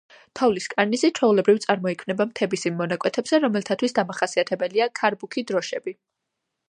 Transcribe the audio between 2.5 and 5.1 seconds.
იმ მონაკვეთებზე, რომელთათვის დამახასიათებელია